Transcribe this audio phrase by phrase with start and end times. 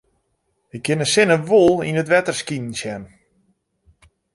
[0.75, 3.03] Ik kin de sinne wol yn it wetter skinen sjen.